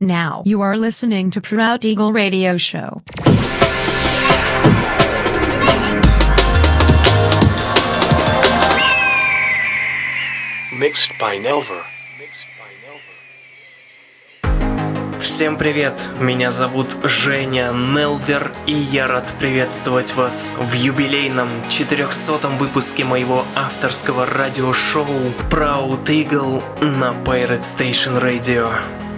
[0.00, 3.02] Now you are listening to Proud Eagle Radio Show.
[10.78, 11.82] Mixed by Nelver.
[15.18, 16.08] Всем привет!
[16.20, 24.26] Меня зовут Женя Нелвер, и я рад приветствовать вас в юбилейном 400-м выпуске моего авторского
[24.26, 25.06] радиошоу
[25.50, 28.70] Proud Eagle на Pirate Station Radio.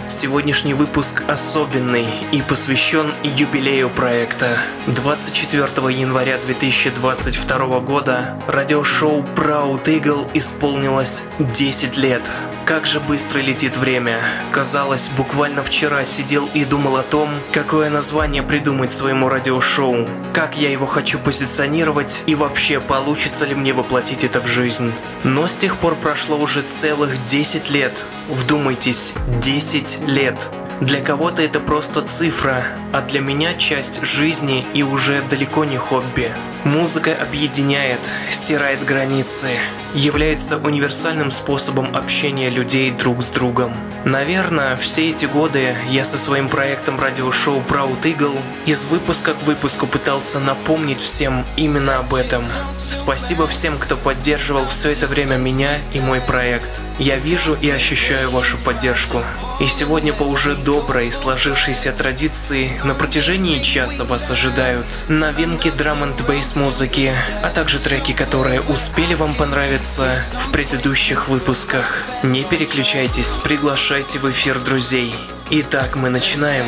[0.09, 4.57] Сегодняшний выпуск особенный и посвящен юбилею проекта.
[4.87, 12.23] 24 января 2022 года радиошоу Proud Eagle исполнилось 10 лет.
[12.69, 14.21] Как же быстро летит время.
[14.51, 20.69] Казалось, буквально вчера сидел и думал о том, какое название придумать своему радиошоу, как я
[20.69, 24.93] его хочу позиционировать и вообще получится ли мне воплотить это в жизнь.
[25.23, 28.05] Но с тех пор прошло уже целых 10 лет.
[28.27, 30.51] Вдумайтесь, 10 лет.
[30.81, 32.63] Для кого-то это просто цифра,
[32.93, 36.31] а для меня часть жизни и уже далеко не хобби.
[36.63, 37.99] Музыка объединяет,
[38.29, 39.49] стирает границы,
[39.93, 43.75] является универсальным способом общения людей друг с другом.
[44.05, 49.85] Наверное, все эти годы я со своим проектом радиошоу Proud Eagle из выпуска к выпуску
[49.85, 52.43] пытался напомнить всем именно об этом.
[52.89, 56.79] Спасибо всем, кто поддерживал все это время меня и мой проект.
[56.99, 59.23] Я вижу и ощущаю вашу поддержку.
[59.61, 66.13] И сегодня по уже доброй сложившейся традиции на протяжении часа вас ожидают новинки драм н
[66.27, 72.03] бейс музыки, а также треки, которые успели вам понравиться в предыдущих выпусках.
[72.21, 75.15] Не переключайтесь, приглашайте в эфир друзей.
[75.51, 76.67] Итак, мы начинаем.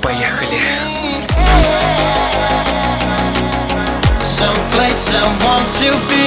[0.00, 0.60] Поехали.
[4.20, 6.23] Someplace I want to be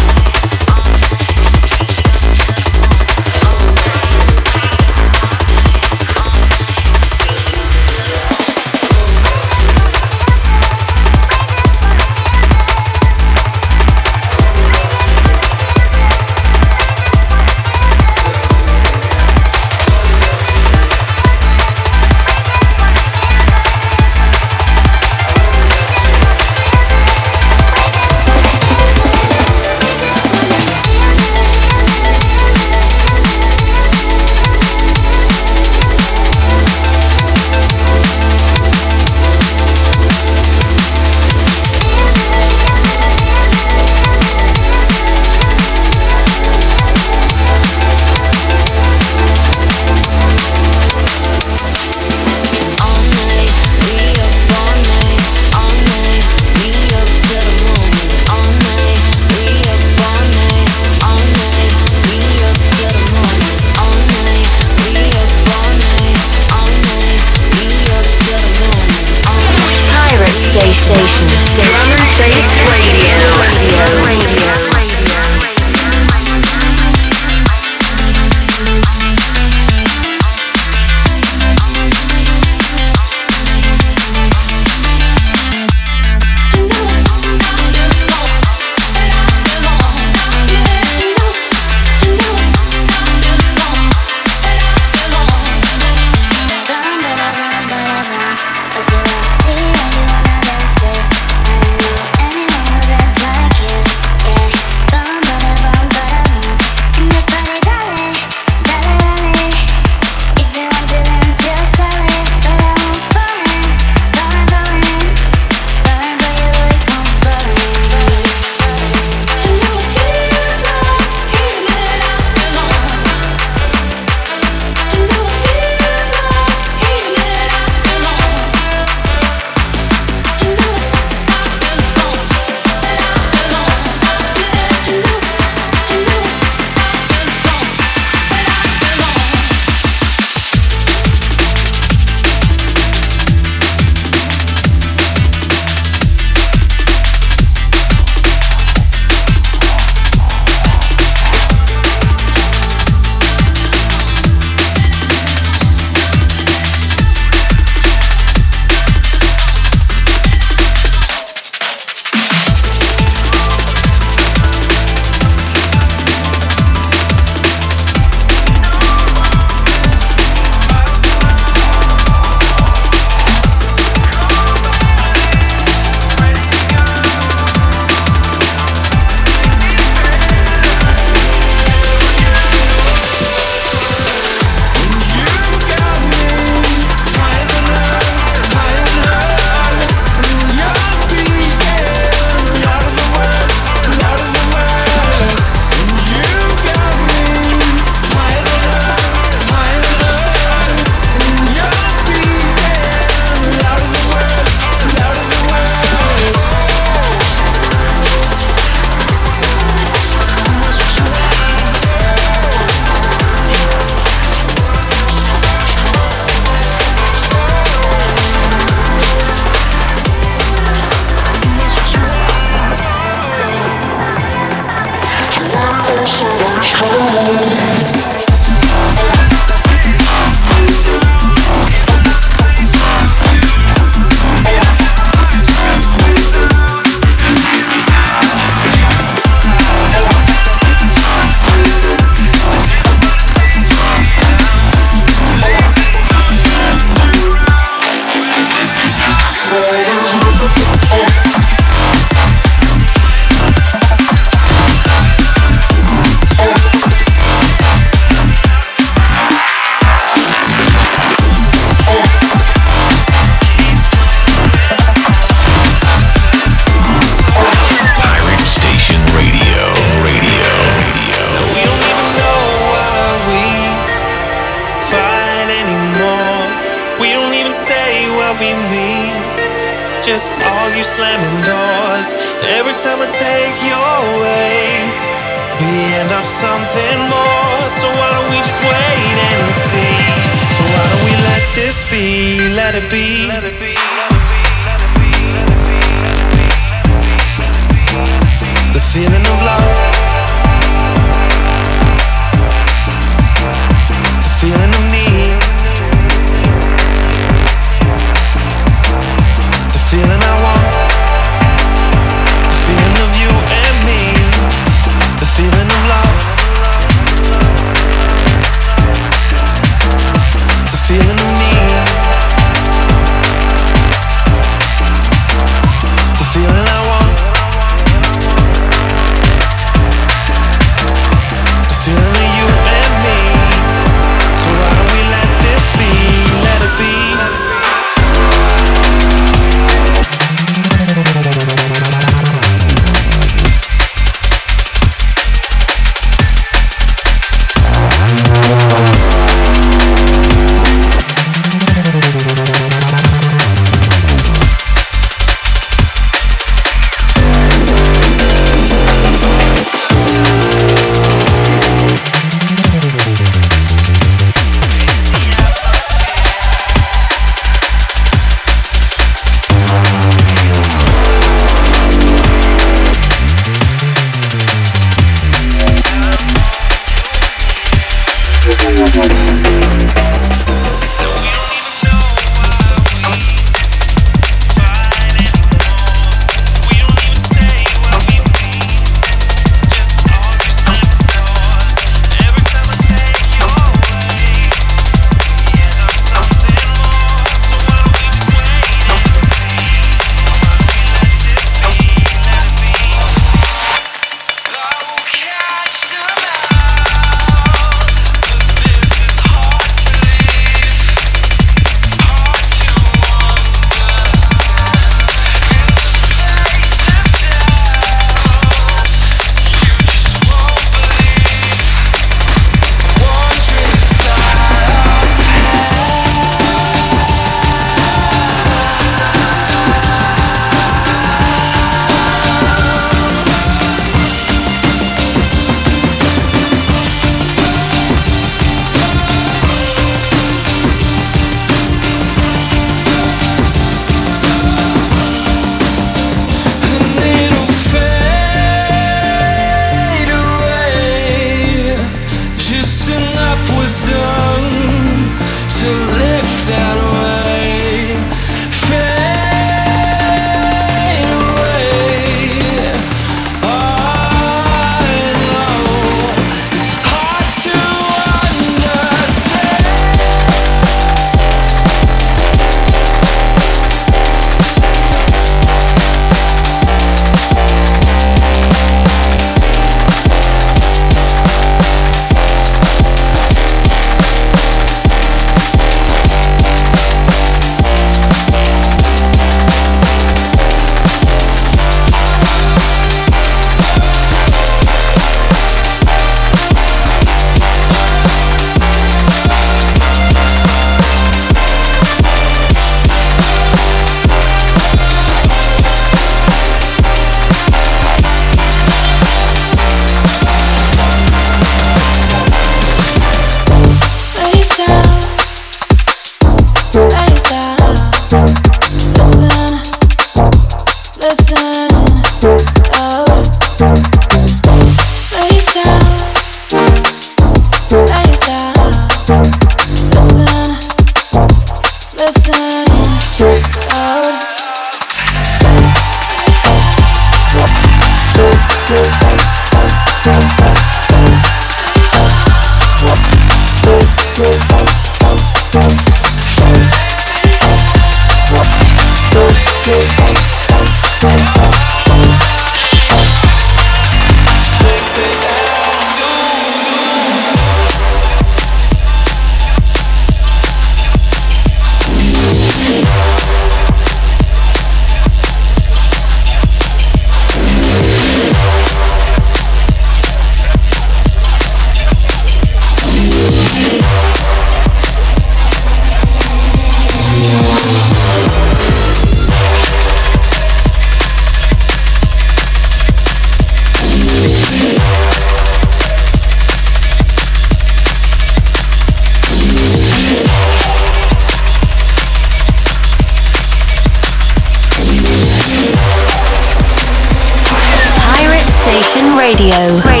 [599.41, 600.00] Radio,